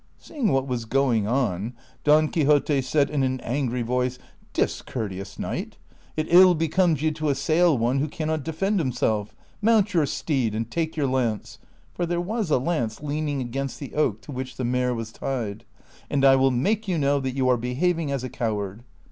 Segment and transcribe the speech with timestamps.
[0.17, 4.17] Seeing what was going on, Don Quixote said in an angry voice,"
[4.61, 5.77] Discourteous knight,
[6.17, 10.71] it ill becomes you to assail one who cannot defend himself; mount your steed and
[10.71, 11.59] take you.r lance"
[11.93, 15.65] (for there was a lance leaning against the oak to which the mare was tied),
[15.87, 18.81] *' and I will make you know that you are behaving as a coward."